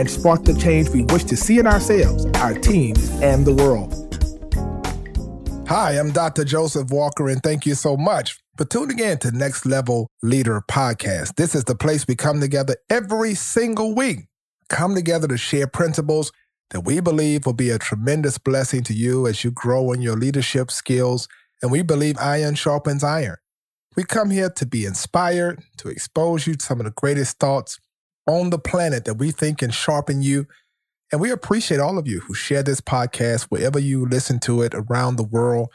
[0.00, 3.94] and spark the change we wish to see in ourselves, our teams, and the world.
[5.68, 6.42] Hi, I'm Dr.
[6.42, 11.34] Joseph Walker, and thank you so much for tuning in to Next Level Leader Podcast.
[11.36, 14.20] This is the place we come together every single week,
[14.70, 16.32] come together to share principles
[16.70, 20.16] that we believe will be a tremendous blessing to you as you grow in your
[20.16, 21.28] leadership skills.
[21.60, 23.36] And we believe iron sharpens iron.
[23.96, 27.78] We come here to be inspired, to expose you to some of the greatest thoughts
[28.26, 30.46] on the planet that we think can sharpen you.
[31.12, 34.74] And we appreciate all of you who share this podcast wherever you listen to it
[34.74, 35.70] around the world.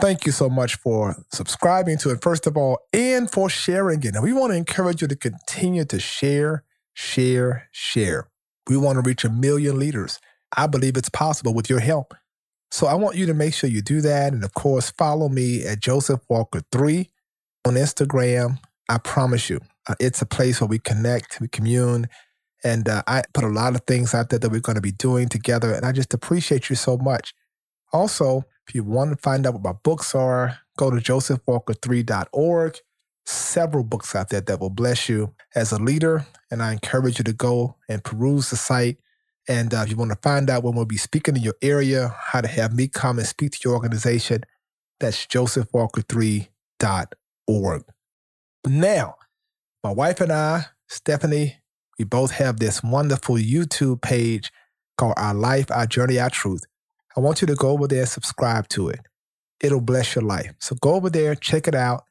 [0.00, 4.14] Thank you so much for subscribing to it, first of all, and for sharing it.
[4.14, 8.28] And we want to encourage you to continue to share, share, share.
[8.68, 10.20] We want to reach a million leaders.
[10.54, 12.14] I believe it's possible with your help.
[12.70, 14.34] So I want you to make sure you do that.
[14.34, 17.08] And of course, follow me at Joseph Walker 3
[17.64, 18.58] on Instagram.
[18.88, 22.08] I promise you, uh, it's a place where we connect, we commune,
[22.64, 24.92] and uh, I put a lot of things out there that we're going to be
[24.92, 25.72] doing together.
[25.72, 27.34] And I just appreciate you so much.
[27.92, 32.78] Also, if you want to find out what my books are, go to josephwalker3.org.
[33.24, 36.26] Several books out there that will bless you as a leader.
[36.50, 38.98] And I encourage you to go and peruse the site.
[39.48, 42.14] And uh, if you want to find out when we'll be speaking in your area,
[42.18, 44.42] how to have me come and speak to your organization,
[44.98, 46.48] that's josephwalker3.org
[47.46, 47.84] org.
[48.66, 49.16] Now,
[49.86, 51.58] my wife and I, Stephanie,
[51.96, 54.50] we both have this wonderful YouTube page
[54.98, 56.64] called Our Life, Our Journey, Our Truth.
[57.16, 58.98] I want you to go over there subscribe to it.
[59.60, 60.52] It'll bless your life.
[60.58, 62.02] So go over there, check it out.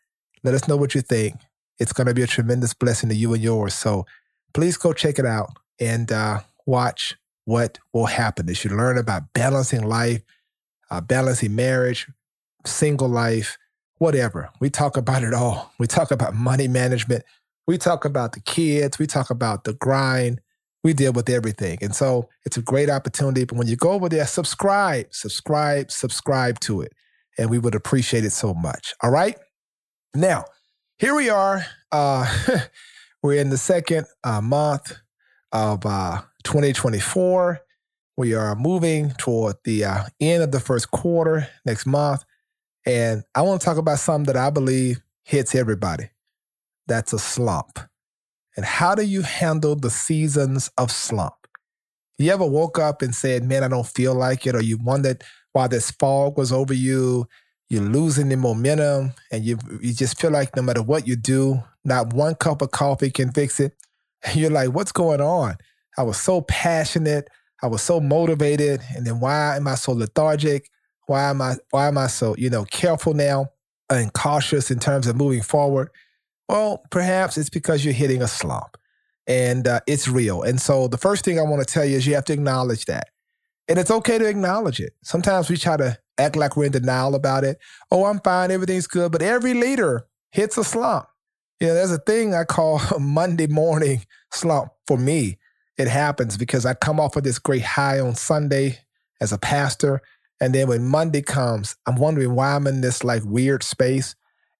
[0.42, 1.36] Let us know what you think.
[1.78, 3.74] It's going to be a tremendous blessing to you and yours.
[3.74, 4.06] So
[4.54, 9.34] please go check it out and uh, watch what will happen as you learn about
[9.34, 10.22] balancing life,
[10.90, 12.08] uh, balancing marriage,
[12.66, 13.58] single life,
[13.98, 14.50] whatever.
[14.62, 15.74] We talk about it all.
[15.78, 17.26] We talk about money management.
[17.68, 19.00] We talk about the kids.
[19.00, 20.42] We talk about the grind.
[20.84, 21.80] We deal with everything.
[21.82, 23.44] And so it's a great opportunity.
[23.46, 26.94] But when you go over there, subscribe, subscribe, subscribe to it.
[27.38, 28.94] And we would appreciate it so much.
[29.02, 29.38] All right.
[30.14, 30.46] Now,
[31.00, 31.66] here we are.
[31.92, 32.32] Uh,
[33.24, 34.96] we're in the second uh, month
[35.52, 37.60] of uh, 2024.
[38.18, 42.24] We are moving toward the uh, end of the first quarter next month.
[42.86, 46.10] And I want to talk about something that I believe hits everybody.
[46.88, 47.80] That's a slump.
[48.56, 51.34] And how do you handle the seasons of slump?
[52.18, 54.56] You ever woke up and said, Man, I don't feel like it?
[54.56, 57.28] Or you wondered why this fog was over you,
[57.70, 61.62] you're losing the momentum, and you, you just feel like no matter what you do,
[61.84, 63.74] not one cup of coffee can fix it.
[64.24, 65.58] And you're like, What's going on?
[65.98, 67.30] I was so passionate.
[67.62, 68.82] I was so motivated.
[68.96, 70.70] And then why am I so lethargic?
[71.08, 73.50] Why am I why am I so, you know, careful now
[73.90, 75.90] and cautious in terms of moving forward?
[76.48, 78.78] Well, perhaps it's because you're hitting a slump
[79.28, 80.44] and uh, it's real.
[80.44, 82.86] And so the first thing I want to tell you is you have to acknowledge
[82.86, 83.10] that.
[83.68, 84.94] And it's okay to acknowledge it.
[85.04, 87.58] Sometimes we try to act like we're in denial about it.
[87.92, 89.12] Oh, I'm fine, everything's good.
[89.12, 91.08] But every leader hits a slump.
[91.60, 95.40] You know, there's a thing I call a Monday morning slump for me.
[95.78, 98.80] It happens because I come off of this great high on Sunday
[99.20, 100.02] as a pastor.
[100.40, 104.16] And then when Monday comes, I'm wondering why I'm in this like weird space.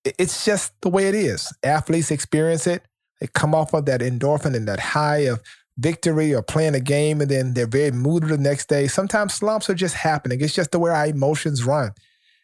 [0.06, 1.52] It's just the way it is.
[1.64, 2.84] Athletes experience it.
[3.20, 5.42] They come off of that endorphin and that high of
[5.78, 8.88] victory or playing a game, and then they're very moody the next day.
[8.88, 10.42] Sometimes slumps are just happening.
[10.42, 11.92] It's just the way our emotions run.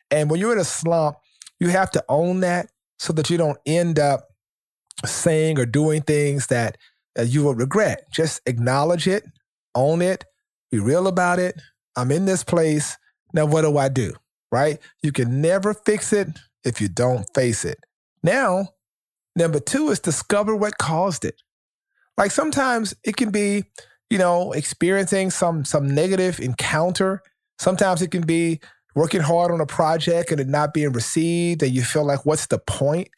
[0.09, 1.17] And when you're in a slump,
[1.59, 2.69] you have to own that
[2.99, 4.27] so that you don't end up
[5.05, 6.77] saying or doing things that
[7.17, 8.11] uh, you will regret.
[8.11, 9.23] Just acknowledge it,
[9.75, 10.25] own it,
[10.71, 11.59] be real about it.
[11.95, 12.97] I'm in this place.
[13.33, 14.13] Now, what do I do?
[14.51, 14.79] Right?
[15.01, 16.27] You can never fix it
[16.63, 17.79] if you don't face it.
[18.23, 18.69] Now,
[19.35, 21.41] number two is discover what caused it.
[22.17, 23.63] Like sometimes it can be,
[24.09, 27.21] you know, experiencing some some negative encounter.
[27.59, 28.59] Sometimes it can be
[28.95, 32.47] working hard on a project and it not being received, and you feel like, what's
[32.47, 33.09] the point?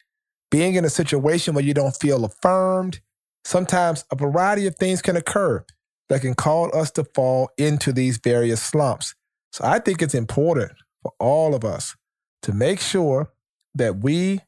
[0.50, 3.00] Being in a situation where you don't feel affirmed.
[3.44, 5.64] Sometimes a variety of things can occur
[6.08, 9.14] that can cause us to fall into these various slumps.
[9.52, 11.96] So I think it's important for all of us
[12.42, 13.32] to make sure
[13.74, 14.40] that we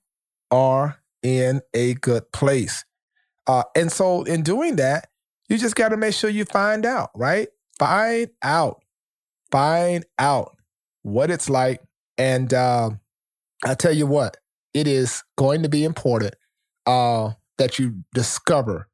[0.51, 2.85] are in a good place.
[3.47, 5.09] Uh, and so in doing that,
[5.49, 7.49] you just got to make sure you find out, right?
[7.79, 8.83] Find out
[9.51, 10.57] Find out
[11.03, 11.81] what it's like.
[12.19, 12.91] And uh,
[13.65, 14.37] I tell you what,
[14.75, 16.35] it is going to be important
[16.87, 18.89] uh, that you discover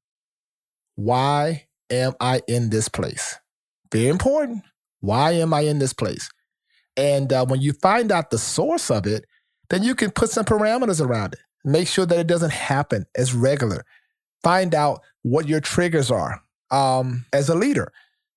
[0.94, 3.38] why am I in this place?
[3.90, 4.64] Very important.
[5.00, 6.28] Why am I in this place?
[6.96, 9.24] And uh, when you find out the source of it,
[9.72, 11.40] then you can put some parameters around it.
[11.64, 13.86] Make sure that it doesn't happen as regular.
[14.42, 17.90] Find out what your triggers are um, as a leader.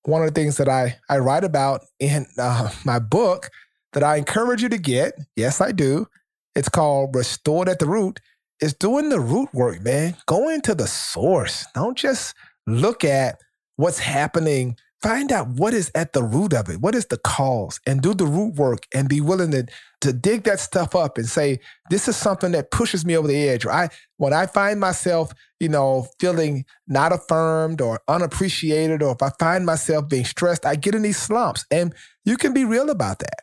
[0.04, 3.50] One of the things that I, I write about in uh, my book
[3.92, 6.06] that I encourage you to get, yes, I do.
[6.54, 8.18] It's called Restored at the Root.
[8.62, 10.16] Is doing the root work, man.
[10.24, 11.66] Going to the source.
[11.74, 12.34] Don't just
[12.66, 13.38] look at
[13.76, 16.80] what's happening find out what is at the root of it.
[16.80, 17.80] What is the cause?
[17.86, 19.66] And do the root work and be willing to,
[20.00, 21.60] to dig that stuff up and say,
[21.90, 23.64] this is something that pushes me over the edge.
[23.64, 29.22] Or I when I find myself, you know, feeling not affirmed or unappreciated, or if
[29.22, 31.64] I find myself being stressed, I get in these slumps.
[31.70, 31.94] And
[32.24, 33.42] you can be real about that.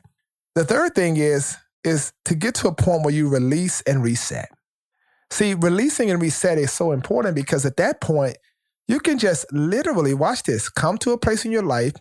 [0.55, 4.49] The third thing is, is to get to a point where you release and reset.
[5.29, 8.37] See, releasing and reset is so important because at that point,
[8.87, 11.93] you can just literally watch this come to a place in your life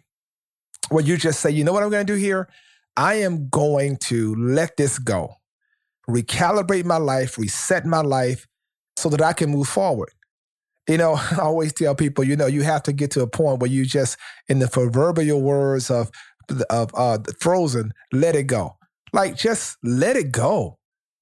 [0.88, 2.49] where you just say, you know what I'm going to do here?
[2.96, 5.34] I am going to let this go,
[6.08, 8.46] recalibrate my life, reset my life
[8.96, 10.11] so that I can move forward.
[10.88, 13.61] You know, I always tell people, you know, you have to get to a point
[13.61, 14.19] where you just,
[14.49, 16.11] in the proverbial words of
[16.70, 18.76] of uh, Frozen, let it go.
[19.12, 20.79] Like, just let it go.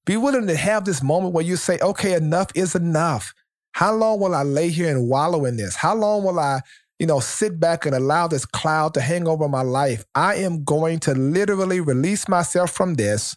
[0.07, 3.33] Be willing to have this moment where you say, okay, enough is enough.
[3.73, 5.77] How long will I lay here and wallow in this?
[5.77, 6.61] How long will I,
[6.99, 10.05] you know, sit back and allow this cloud to hang over my life?
[10.15, 13.37] I am going to literally release myself from this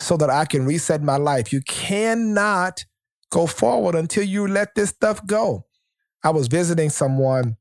[0.00, 1.52] so that I can reset my life.
[1.52, 2.84] You cannot
[3.30, 5.64] go forward until you let this stuff go.
[6.22, 7.56] I was visiting someone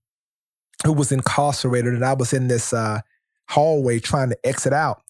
[0.84, 3.02] who was incarcerated and I was in this uh,
[3.50, 5.02] hallway trying to exit out.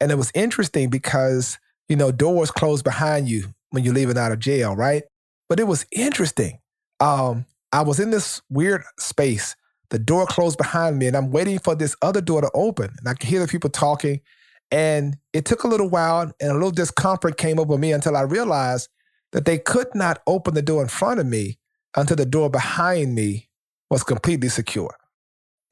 [0.00, 1.58] And it was interesting because,
[1.88, 5.04] you know, doors close behind you when you're leaving out of jail, right?
[5.50, 6.60] But it was interesting.
[7.00, 9.56] Um, I was in this weird space.
[9.90, 12.94] The door closed behind me, and I'm waiting for this other door to open.
[12.96, 14.20] And I could hear the people talking.
[14.70, 18.20] And it took a little while, and a little discomfort came over me until I
[18.22, 18.88] realized
[19.32, 21.58] that they could not open the door in front of me
[21.96, 23.48] until the door behind me
[23.90, 24.94] was completely secure.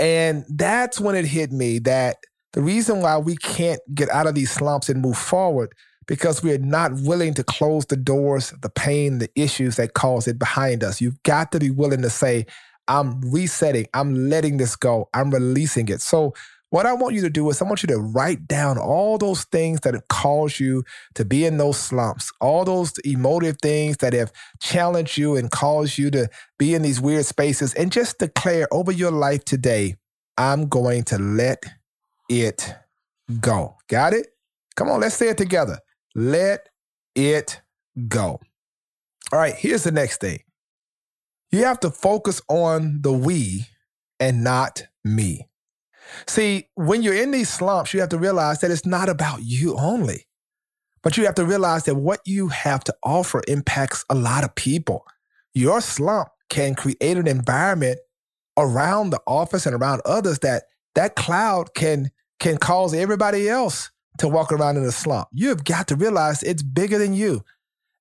[0.01, 2.17] And that's when it hit me that
[2.53, 5.73] the reason why we can't get out of these slumps and move forward
[6.09, 10.39] because we're not willing to close the doors, the pain, the issues that cause it
[10.39, 11.01] behind us.
[11.01, 12.47] You've got to be willing to say,
[12.89, 16.01] I'm resetting, I'm letting this go, I'm releasing it.
[16.01, 16.35] So,
[16.71, 19.45] what I want you to do is, I want you to write down all those
[19.45, 20.85] things that have caused you
[21.15, 25.97] to be in those slumps, all those emotive things that have challenged you and caused
[25.97, 26.29] you to
[26.59, 29.97] be in these weird spaces, and just declare over your life today,
[30.37, 31.65] I'm going to let
[32.29, 32.75] it
[33.41, 33.77] go.
[33.89, 34.27] Got it?
[34.77, 35.79] Come on, let's say it together.
[36.15, 36.69] Let
[37.15, 37.61] it
[38.09, 38.41] go.
[39.33, 40.41] All right, here's the next thing
[41.51, 43.67] you have to focus on the we
[44.21, 45.49] and not me.
[46.27, 49.77] See, when you're in these slumps, you have to realize that it's not about you
[49.77, 50.27] only,
[51.03, 54.55] but you have to realize that what you have to offer impacts a lot of
[54.55, 55.07] people.
[55.55, 57.99] Your slump can create an environment
[58.57, 60.65] around the office and around others that
[60.95, 62.11] that cloud can
[62.41, 65.29] can cause everybody else to walk around in a slump.
[65.33, 67.43] You have got to realize it's bigger than you.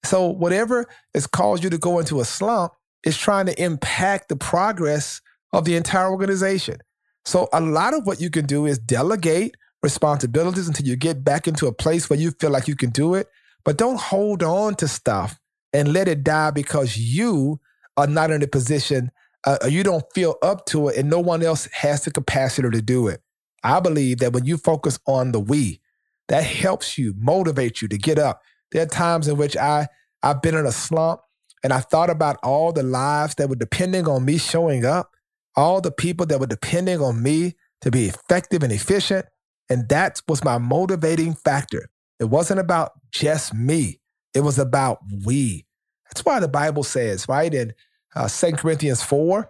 [0.03, 4.36] So, whatever has caused you to go into a slump is trying to impact the
[4.36, 5.21] progress
[5.53, 6.77] of the entire organization.
[7.25, 11.47] So, a lot of what you can do is delegate responsibilities until you get back
[11.47, 13.27] into a place where you feel like you can do it.
[13.63, 15.39] But don't hold on to stuff
[15.74, 17.59] and let it die because you
[17.97, 19.12] are not in a position,
[19.45, 22.81] uh, you don't feel up to it, and no one else has the capacity to
[22.81, 23.21] do it.
[23.63, 25.81] I believe that when you focus on the we,
[26.27, 28.41] that helps you, motivate you to get up.
[28.72, 29.88] There are times in which I,
[30.24, 31.22] I've been in a slump
[31.63, 35.12] and I thought about all the lives that were depending on me showing up,
[35.55, 39.25] all the people that were depending on me to be effective and efficient.
[39.69, 41.89] And that was my motivating factor.
[42.19, 44.00] It wasn't about just me,
[44.34, 45.65] it was about we.
[46.10, 47.74] That's why the Bible says, right, in
[48.15, 49.50] uh, 2 Corinthians 4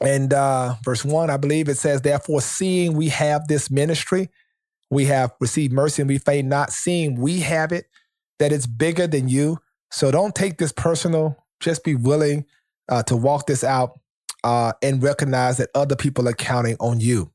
[0.00, 4.30] and uh, verse 1, I believe it says, Therefore, seeing we have this ministry,
[4.92, 7.86] we have received mercy and we faint not, seeing we have it,
[8.38, 9.58] that it's bigger than you.
[9.90, 11.42] So don't take this personal.
[11.60, 12.44] Just be willing
[12.90, 13.98] uh, to walk this out
[14.44, 17.32] uh, and recognize that other people are counting on you.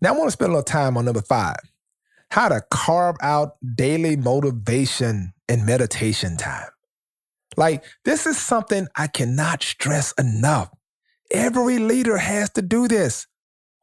[0.00, 1.58] Now, I want to spend a little time on number five
[2.32, 6.70] how to carve out daily motivation and meditation time.
[7.56, 10.70] Like, this is something I cannot stress enough.
[11.30, 13.28] Every leader has to do this.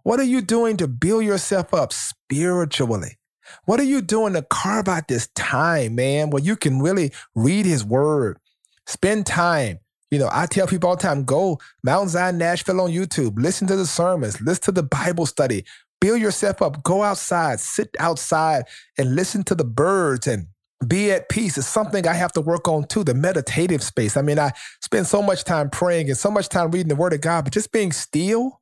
[0.03, 3.17] What are you doing to build yourself up spiritually?
[3.65, 7.65] What are you doing to carve out this time, man, where you can really read
[7.65, 8.37] his word,
[8.85, 9.79] spend time?
[10.09, 13.67] You know, I tell people all the time go Mount Zion Nashville on YouTube, listen
[13.67, 15.65] to the sermons, listen to the Bible study,
[15.99, 18.65] build yourself up, go outside, sit outside
[18.97, 20.47] and listen to the birds and
[20.87, 21.57] be at peace.
[21.57, 24.17] Is something I have to work on too, the meditative space.
[24.17, 27.13] I mean, I spend so much time praying and so much time reading the word
[27.13, 28.60] of God, but just being still,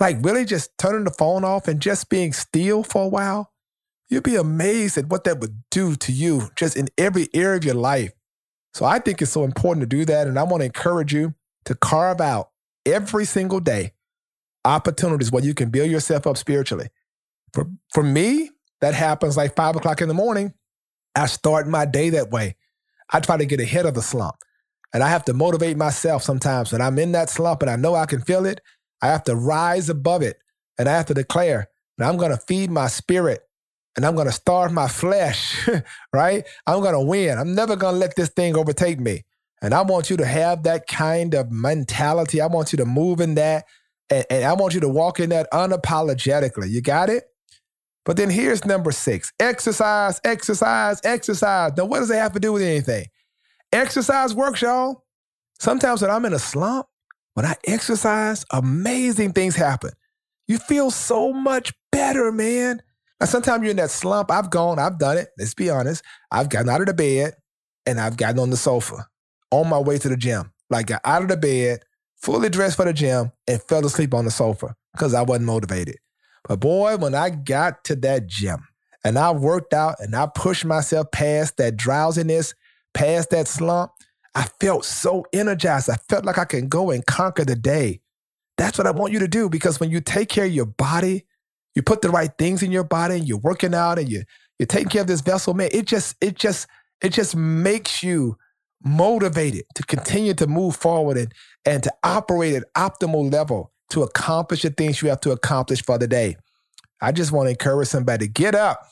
[0.00, 3.52] like really just turning the phone off and just being still for a while,
[4.08, 7.64] you'd be amazed at what that would do to you just in every area of
[7.64, 8.12] your life.
[8.72, 10.26] So I think it's so important to do that.
[10.26, 11.34] And I want to encourage you
[11.64, 12.50] to carve out
[12.84, 13.92] every single day
[14.64, 16.88] opportunities where you can build yourself up spiritually.
[17.52, 20.52] For, for me, that happens like five o'clock in the morning
[21.14, 22.56] I start my day that way.
[23.10, 24.36] I try to get ahead of the slump.
[24.92, 27.94] And I have to motivate myself sometimes when I'm in that slump and I know
[27.94, 28.60] I can feel it.
[29.04, 30.38] I have to rise above it
[30.78, 31.68] and I have to declare
[31.98, 33.42] that I'm going to feed my spirit
[33.96, 35.68] and I'm going to starve my flesh,
[36.14, 36.46] right?
[36.66, 37.38] I'm going to win.
[37.38, 39.26] I'm never going to let this thing overtake me.
[39.60, 42.40] And I want you to have that kind of mentality.
[42.40, 43.66] I want you to move in that.
[44.08, 46.70] And, and I want you to walk in that unapologetically.
[46.70, 47.24] You got it?
[48.06, 51.72] But then here's number six exercise, exercise, exercise.
[51.76, 53.04] Now, what does it have to do with anything?
[53.70, 55.04] Exercise works, y'all.
[55.58, 56.86] Sometimes when I'm in a slump,
[57.34, 59.90] when I exercise, amazing things happen.
[60.46, 62.82] You feel so much better, man.
[63.20, 64.30] Now, sometimes you're in that slump.
[64.30, 65.28] I've gone, I've done it.
[65.38, 66.02] Let's be honest.
[66.30, 67.34] I've gotten out of the bed
[67.86, 69.06] and I've gotten on the sofa
[69.50, 70.52] on my way to the gym.
[70.70, 71.80] Like, got out of the bed,
[72.16, 75.96] fully dressed for the gym, and fell asleep on the sofa because I wasn't motivated.
[76.48, 78.66] But boy, when I got to that gym
[79.04, 82.54] and I worked out and I pushed myself past that drowsiness,
[82.92, 83.92] past that slump,
[84.34, 85.88] I felt so energized.
[85.90, 88.00] I felt like I can go and conquer the day.
[88.56, 91.26] That's what I want you to do because when you take care of your body,
[91.74, 94.22] you put the right things in your body and you're working out and you
[94.58, 95.70] you're taking care of this vessel, man.
[95.72, 96.68] It just it just
[97.00, 98.36] it just makes you
[98.84, 101.32] motivated to continue to move forward and,
[101.64, 105.98] and to operate at optimal level to accomplish the things you have to accomplish for
[105.98, 106.36] the day.
[107.00, 108.88] I just want to encourage somebody to get up,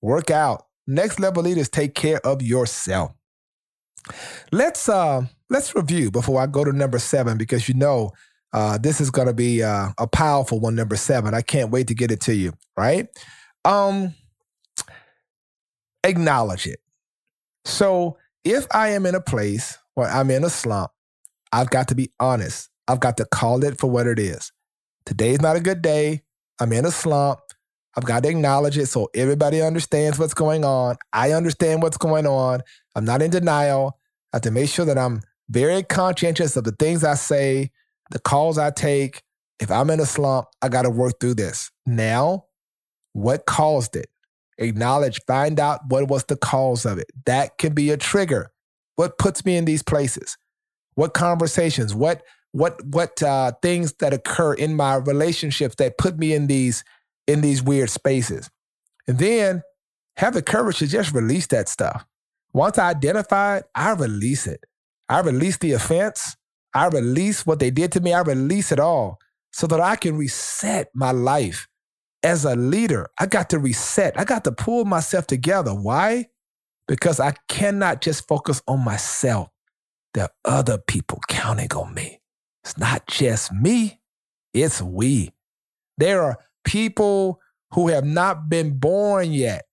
[0.00, 0.66] work out.
[0.86, 3.12] Next level leaders take care of yourself.
[4.50, 8.10] Let's uh let's review before I go to number seven because you know
[8.52, 10.74] uh, this is going to be uh, a powerful one.
[10.74, 12.52] Number seven, I can't wait to get it to you.
[12.76, 13.08] Right?
[13.64, 14.14] Um,
[16.04, 16.80] acknowledge it.
[17.64, 20.90] So if I am in a place where I'm in a slump,
[21.50, 24.52] I've got to be honest I've got to call it for what it is.
[25.06, 26.22] Today's not a good day.
[26.60, 27.40] I'm in a slump.
[27.96, 30.96] I've got to acknowledge it so everybody understands what's going on.
[31.12, 32.62] I understand what's going on.
[32.94, 33.98] I'm not in denial.
[34.32, 37.70] I have to make sure that I'm very conscientious of the things I say,
[38.10, 39.22] the calls I take.
[39.60, 41.70] If I'm in a slump, I got to work through this.
[41.86, 42.46] Now,
[43.12, 44.08] what caused it?
[44.58, 47.10] Acknowledge, find out what was the cause of it.
[47.26, 48.52] That can be a trigger.
[48.96, 50.36] What puts me in these places?
[50.94, 51.94] What conversations?
[51.94, 52.22] What
[52.52, 56.84] what what uh, things that occur in my relationships that put me in these
[57.26, 58.50] in these weird spaces,
[59.06, 59.62] and then
[60.16, 62.04] have the courage to just release that stuff.
[62.52, 64.64] Once I identify it, I release it.
[65.08, 66.36] I release the offense.
[66.74, 68.12] I release what they did to me.
[68.12, 69.18] I release it all
[69.52, 71.68] so that I can reset my life.
[72.22, 74.18] As a leader, I got to reset.
[74.18, 75.72] I got to pull myself together.
[75.72, 76.26] Why?
[76.86, 79.48] Because I cannot just focus on myself.
[80.14, 82.20] There are other people counting on me.
[82.64, 84.00] It's not just me,
[84.54, 85.32] it's we.
[85.98, 87.40] There are people
[87.72, 89.64] who have not been born yet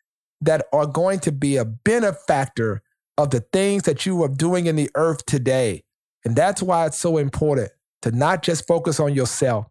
[0.41, 2.81] that are going to be a benefactor
[3.17, 5.83] of the things that you are doing in the earth today.
[6.23, 7.71] And that's why it's so important
[8.03, 9.65] to not just focus on yourself,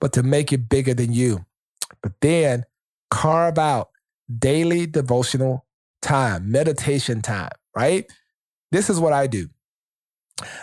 [0.00, 1.44] but to make it bigger than you.
[2.02, 2.64] But then
[3.10, 3.90] carve out
[4.38, 5.66] daily devotional
[6.00, 8.06] time, meditation time, right?
[8.70, 9.48] This is what I do.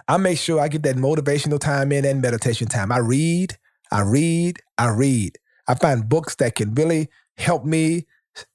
[0.07, 2.91] I make sure I get that motivational time in and meditation time.
[2.91, 3.57] I read,
[3.91, 5.37] I read, I read.
[5.69, 7.07] I find books that can really
[7.37, 8.05] help me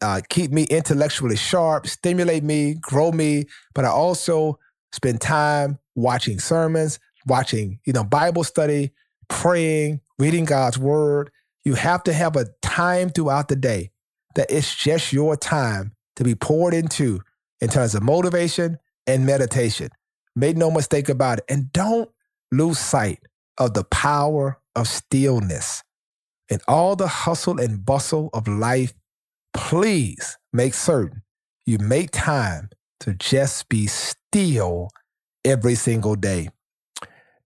[0.01, 3.47] uh, keep me intellectually sharp, stimulate me, grow me.
[3.75, 4.59] But I also
[4.93, 8.93] spend time watching sermons, watching, you know, Bible study,
[9.29, 11.31] praying, reading God's word.
[11.65, 13.91] You have to have a time throughout the day
[14.35, 17.21] that it's just your time to be poured into
[17.61, 19.89] in terms of motivation and meditation.
[20.37, 21.45] Make no mistake about it.
[21.49, 22.11] And don't
[22.51, 23.21] lose sight
[23.57, 25.83] of the power of stillness.
[26.49, 28.93] In all the hustle and bustle of life,
[29.53, 31.23] please make certain
[31.67, 32.69] you make time
[33.01, 34.91] to just be still
[35.45, 36.49] every single day.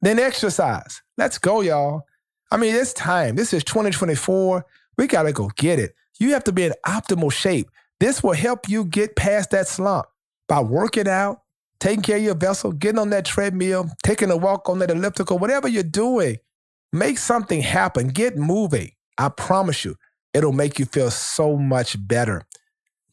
[0.01, 1.03] Then exercise.
[1.17, 2.03] Let's go, y'all.
[2.51, 3.37] I mean, it's time.
[3.37, 4.65] This is 2024.
[4.97, 5.95] We got to go get it.
[6.19, 7.71] You have to be in optimal shape.
[8.01, 10.07] This will help you get past that slump
[10.49, 11.43] by working out,
[11.79, 15.39] taking care of your vessel, getting on that treadmill, taking a walk on that elliptical,
[15.39, 16.37] whatever you're doing.
[16.93, 18.09] Make something happen.
[18.09, 18.93] Get moving.
[19.19, 19.97] I promise you,
[20.33, 22.43] it'll make you feel so much better.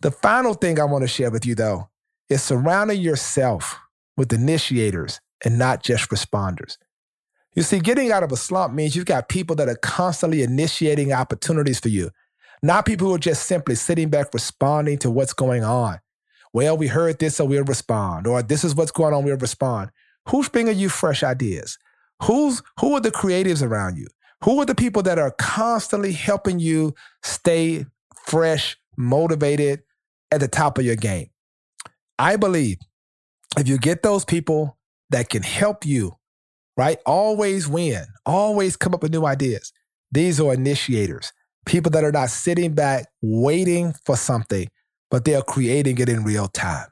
[0.02, 1.90] The final thing I want to share with you, though,
[2.30, 3.78] is surrounding yourself
[4.18, 6.78] with initiators and not just responders.
[7.56, 11.14] You see, getting out of a slump means you've got people that are constantly initiating
[11.14, 12.12] opportunities for you,
[12.62, 16.00] not people who are just simply sitting back responding to what's going on.
[16.54, 19.92] Well, we heard this, so we'll respond, or this is what's going on, we'll respond.
[20.30, 21.78] Who's bringing you fresh ideas?
[22.24, 24.08] Who's who are the creatives around you?
[24.44, 26.94] Who are the people that are constantly helping you
[27.24, 27.86] stay
[28.26, 29.84] fresh, motivated,
[30.32, 31.30] at the top of your game?
[32.18, 32.78] I believe
[33.58, 34.78] if you get those people
[35.10, 36.18] that can help you,
[36.78, 37.00] right?
[37.06, 39.72] Always win, always come up with new ideas.
[40.12, 41.32] These are initiators,
[41.66, 44.70] people that are not sitting back waiting for something,
[45.12, 46.88] but they are creating it in real time.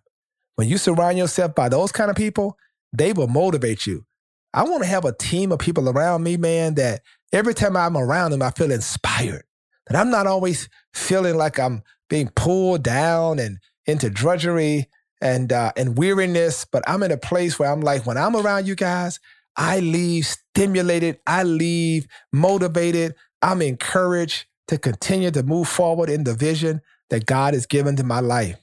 [0.56, 2.58] When you surround yourself by those kind of people,
[2.92, 4.06] they will motivate you.
[4.54, 7.98] I want to have a team of people around me, man, that every time I'm
[7.98, 9.44] around them, I feel inspired.
[9.88, 14.88] That I'm not always feeling like I'm being pulled down and into drudgery
[15.22, 16.66] and uh, and weariness.
[16.66, 19.20] But I'm in a place where I'm like, when I'm around you guys,
[19.58, 26.34] I leave stimulated, I leave motivated, I'm encouraged to continue to move forward in the
[26.34, 28.58] vision that God has given to my life.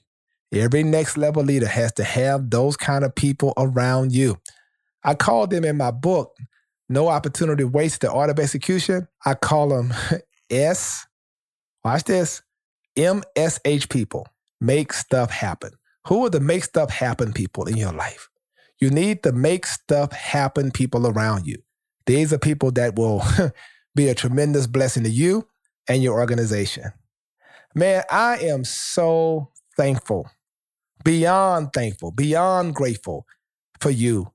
[0.53, 4.39] Every next level leader has to have those kind of people around you.
[5.05, 6.37] I call them in my book,
[6.89, 9.09] No Opportunity Wasted, The Art of Execution.
[9.25, 9.95] I call them
[10.51, 11.07] S,
[11.85, 12.43] watch this,
[12.97, 14.27] MSH people.
[14.61, 15.73] Make stuff happen.
[16.07, 18.29] Who are the make stuff happen people in your life?
[18.79, 21.63] You need the make stuff happen people around you.
[22.07, 23.23] These are people that will
[23.95, 25.47] be a tremendous blessing to you
[25.89, 26.93] and your organization.
[27.75, 30.29] Man, I am so thankful,
[31.05, 33.27] beyond thankful, beyond grateful
[33.81, 34.33] for you.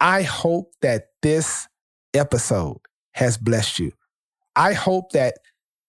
[0.00, 1.68] I hope that this
[2.14, 2.78] episode
[3.12, 3.92] has blessed you.
[4.56, 5.34] I hope that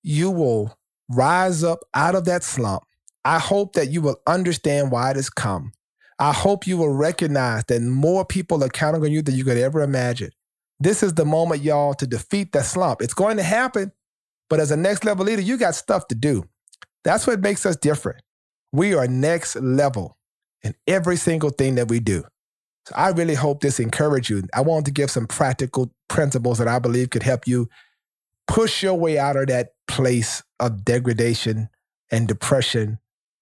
[0.03, 0.77] you will
[1.09, 2.83] rise up out of that slump.
[3.23, 5.71] I hope that you will understand why it has come.
[6.19, 9.57] I hope you will recognize that more people are counting on you than you could
[9.57, 10.31] ever imagine.
[10.79, 13.01] This is the moment, y'all, to defeat that slump.
[13.01, 13.91] It's going to happen,
[14.49, 16.47] but as a next level leader, you got stuff to do.
[17.03, 18.21] That's what makes us different.
[18.71, 20.17] We are next level
[20.63, 22.23] in every single thing that we do.
[22.87, 24.43] So I really hope this encouraged you.
[24.53, 27.69] I wanted to give some practical principles that I believe could help you
[28.47, 31.69] push your way out of that place of degradation
[32.11, 32.99] and depression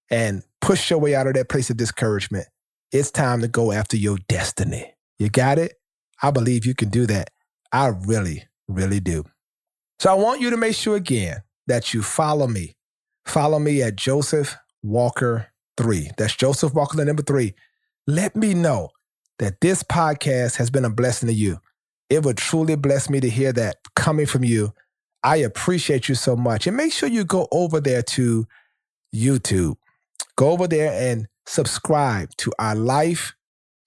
[0.09, 2.47] and push your way out of that place of discouragement
[2.91, 4.93] it's time to go after your destiny.
[5.19, 5.73] You got it?
[6.23, 7.29] I believe you can do that.
[7.71, 9.25] I really, really do.
[9.99, 12.75] So I want you to make sure again that you follow me.
[13.25, 15.47] Follow me at Joseph Walker
[15.77, 16.11] 3.
[16.17, 17.53] That's Joseph Walker, number three.
[18.07, 18.89] Let me know
[19.39, 21.59] that this podcast has been a blessing to you.
[22.09, 24.73] It would truly bless me to hear that coming from you.
[25.23, 26.67] I appreciate you so much.
[26.67, 28.47] And make sure you go over there to
[29.13, 29.75] YouTube.
[30.35, 33.33] Go over there and subscribe to our life,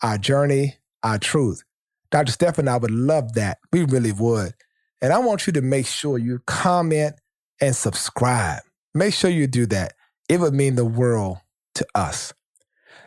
[0.03, 1.63] our journey, our truth.
[2.11, 2.33] Dr.
[2.33, 3.59] Stephan, I would love that.
[3.73, 4.55] We really would.
[5.01, 7.15] And I want you to make sure you comment
[7.61, 8.61] and subscribe.
[8.95, 9.95] Make sure you do that.
[10.29, 11.39] It would mean the world
[11.77, 12.33] to us.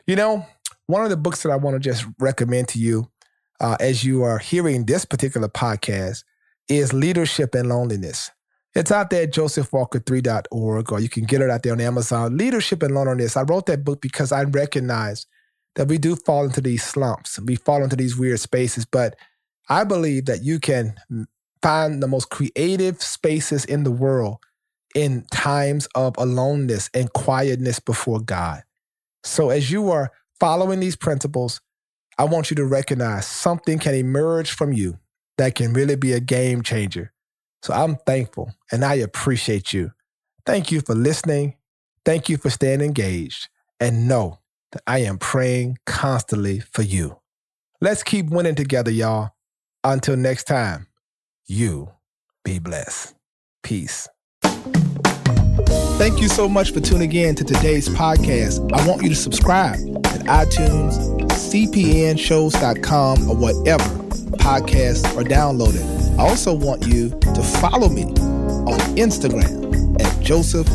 [0.08, 0.46] You know,
[0.88, 3.10] one of the books that I want to just recommend to you
[3.60, 6.24] uh, as you are hearing this particular podcast
[6.70, 8.32] is Leadership and Loneliness.
[8.74, 12.38] It's out there at josephwalker3.org, or you can get it out there on Amazon.
[12.38, 13.38] Leadership and Loneliness.
[13.38, 15.26] I wrote that book because I recognize
[15.76, 17.40] that we do fall into these slumps.
[17.40, 19.16] We fall into these weird spaces, but
[19.70, 20.96] I believe that you can
[21.62, 24.38] find the most creative spaces in the world
[24.94, 28.64] in times of aloneness and quietness before God.
[29.24, 31.62] So as you are following these principles,
[32.18, 35.00] I want you to recognize something can emerge from you
[35.38, 37.12] that can really be a game changer
[37.66, 39.92] so I'm thankful and I appreciate you.
[40.46, 41.56] Thank you for listening.
[42.06, 43.50] Thank you for staying engaged.
[43.80, 44.38] And know
[44.72, 47.18] that I am praying constantly for you.
[47.82, 49.32] Let's keep winning together, y'all.
[49.84, 50.86] Until next time,
[51.48, 51.90] you
[52.44, 53.16] be blessed.
[53.64, 54.08] Peace.
[55.98, 58.72] Thank you so much for tuning in to today's podcast.
[58.74, 60.94] I want you to subscribe iTunes,
[61.30, 63.84] cpnshows.com, or whatever
[64.38, 65.84] podcasts are downloaded.
[66.20, 70.68] I also want you to follow me on Instagram at Joseph